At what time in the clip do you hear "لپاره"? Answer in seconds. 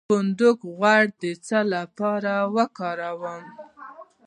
1.73-2.33